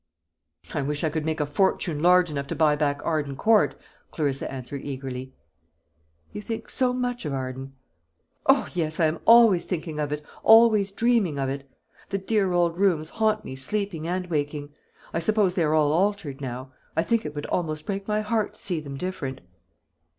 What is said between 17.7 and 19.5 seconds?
break my heart to see them different."